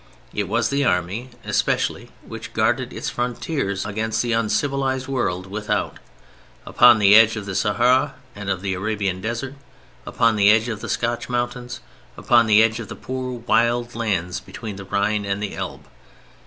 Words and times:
It 0.33 0.49
was 0.49 0.69
the 0.69 0.83
Army 0.83 1.29
especially 1.45 2.09
which 2.25 2.53
guarded 2.53 2.91
its 2.91 3.11
frontiers 3.11 3.85
against 3.85 4.23
the 4.23 4.33
uncivilized 4.33 5.07
world 5.07 5.45
without; 5.45 5.99
upon 6.65 6.97
the 6.97 7.13
edge 7.15 7.35
of 7.35 7.45
the 7.45 7.53
Sahara 7.53 8.15
and 8.35 8.49
of 8.49 8.63
the 8.63 8.73
Arabian 8.73 9.21
desert; 9.21 9.53
upon 10.07 10.37
the 10.37 10.49
edge 10.49 10.69
of 10.69 10.81
the 10.81 10.89
Scotch 10.89 11.29
mountains; 11.29 11.81
upon 12.17 12.47
the 12.47 12.63
edge 12.63 12.79
of 12.79 12.87
the 12.87 12.95
poor, 12.95 13.33
wild 13.45 13.93
lands 13.93 14.39
between 14.39 14.75
the 14.77 14.85
Rhine 14.85 15.23
and 15.23 15.43
Elbe. 15.43 15.85